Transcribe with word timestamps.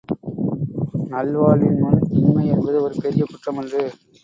நல்வாழ்வின் 1.09 1.77
முன் 1.79 2.01
இன்மை 2.11 2.47
என்பது 2.47 2.81
ஒரு 2.81 2.95
பெரிய 3.01 3.23
குற்றமன்று. 3.25 3.83